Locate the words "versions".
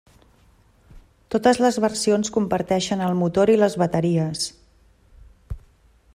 1.85-2.33